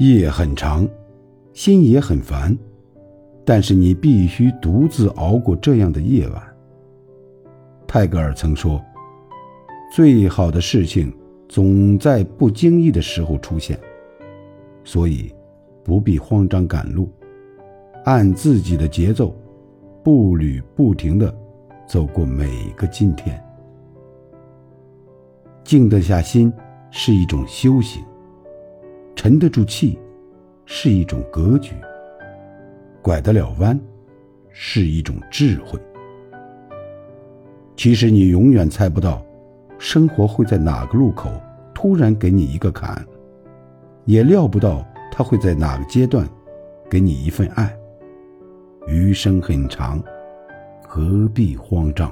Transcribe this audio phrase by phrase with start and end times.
[0.00, 0.88] 夜很长，
[1.52, 2.56] 心也很烦，
[3.44, 6.42] 但是你必须独自熬过这样的夜晚。
[7.86, 8.82] 泰戈尔曾说
[9.92, 11.14] ：“最好的事情
[11.50, 13.78] 总在不经意的时候出现，
[14.84, 15.30] 所以
[15.84, 17.06] 不必慌张赶路，
[18.06, 19.36] 按自己的节奏，
[20.02, 21.34] 步履不停地
[21.86, 23.38] 走过每个今天。
[25.62, 26.50] 静得下心
[26.90, 28.02] 是一种修行。”
[29.22, 29.98] 沉得住气，
[30.64, 31.74] 是一种格局；
[33.02, 33.78] 拐得了弯，
[34.48, 35.78] 是一种智慧。
[37.76, 39.22] 其实你永远猜不到，
[39.78, 41.30] 生活会在哪个路口
[41.74, 43.06] 突然给你一个坎，
[44.06, 46.26] 也料不到他会在哪个阶段
[46.88, 47.70] 给你一份爱。
[48.86, 50.02] 余生很长，
[50.82, 52.10] 何必慌张？